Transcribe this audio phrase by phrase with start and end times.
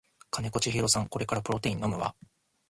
[0.31, 2.15] 金子千尋さんこれからプロテイン飲むわ